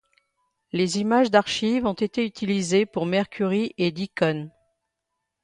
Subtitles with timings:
[0.71, 4.49] Les images d'archives ont été utilisés pour Mercury et Deacon.